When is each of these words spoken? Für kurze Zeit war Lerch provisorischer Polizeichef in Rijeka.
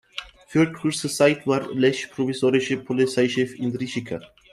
Für 0.47 0.71
kurze 0.73 1.07
Zeit 1.09 1.45
war 1.45 1.71
Lerch 1.75 2.09
provisorischer 2.09 2.77
Polizeichef 2.77 3.53
in 3.59 3.75
Rijeka. 3.75 4.19